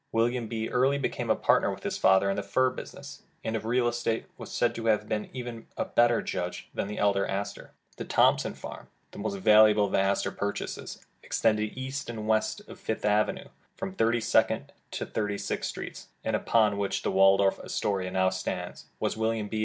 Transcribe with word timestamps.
William 0.11 0.47
B. 0.47 0.67
early 0.67 0.97
became 0.97 1.29
a 1.29 1.35
partner 1.35 1.69
with 1.71 1.83
his 1.83 1.99
father 1.99 2.27
in 2.31 2.35
the 2.35 2.41
fur 2.41 2.71
business, 2.71 3.21
and 3.43 3.55
of 3.55 3.65
real 3.65 3.87
estate 3.87 4.25
was 4.35 4.51
said 4.51 4.73
to 4.73 4.87
have 4.87 5.07
been 5.07 5.29
even 5.31 5.67
a 5.77 5.85
better 5.85 6.23
judge 6.23 6.69
than 6.73 6.87
the 6.87 6.97
elder 6.97 7.23
Astor. 7.27 7.69
The 7.97 8.05
Thompson 8.05 8.55
farm, 8.55 8.87
the 9.11 9.19
most 9.19 9.35
valuable 9.35 9.85
of 9.85 9.91
the 9.91 9.99
Astor 9.99 10.31
purchases, 10.31 11.05
extending 11.21 11.69
east 11.75 12.09
and 12.09 12.27
west 12.27 12.61
of 12.67 12.79
Fifth 12.79 13.05
Avenue 13.05 13.49
from 13.77 13.93
Thirty 13.93 14.21
second 14.21 14.73
to 14.89 15.05
Thirty 15.05 15.37
sixth 15.37 15.69
Streets, 15.69 16.07
and 16.23 16.35
upon 16.35 16.79
which 16.79 17.03
the 17.03 17.11
Waldorf 17.11 17.59
Astoria 17.59 18.09
now 18.09 18.31
stands, 18.31 18.87
was 18.99 19.15
William 19.15 19.47
B. 19.49 19.59